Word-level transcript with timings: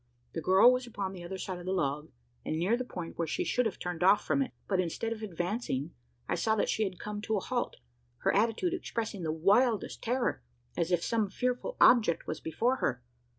The 0.33 0.41
girl 0.41 0.73
was 0.73 0.87
upon 0.87 1.13
the 1.13 1.23
other 1.23 1.37
side 1.37 1.59
of 1.59 1.67
the 1.67 1.71
log, 1.73 2.09
and 2.43 2.57
near 2.57 2.75
the 2.75 2.83
point 2.83 3.19
where 3.19 3.27
she 3.27 3.43
should 3.43 3.67
have 3.67 3.77
turned 3.77 4.01
off 4.01 4.25
from 4.25 4.41
it; 4.41 4.49
but, 4.67 4.79
instead 4.79 5.13
of 5.13 5.21
advancing, 5.21 5.93
I 6.27 6.33
saw 6.33 6.55
that 6.55 6.69
she 6.69 6.85
had 6.85 6.97
come 6.97 7.21
to 7.21 7.37
a 7.37 7.39
halt 7.39 7.75
her 8.21 8.33
attitude 8.35 8.73
expressing 8.73 9.21
the 9.21 9.31
wildest 9.31 10.01
terror, 10.01 10.41
as 10.75 10.91
if 10.91 11.03
some 11.03 11.29
fearful 11.29 11.77
object 11.79 12.25
was 12.25 12.39
before 12.41 12.77
her! 12.77 13.03